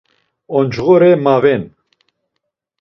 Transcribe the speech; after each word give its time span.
Oncğare 0.55 1.11
maven. 1.23 1.63